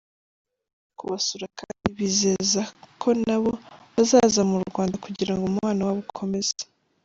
[0.97, 2.61] kubasura kandi ibizeza
[3.01, 3.51] ko nabo
[3.93, 6.57] bazaza mu Rwanda kugirango umubano wabo ukomeze.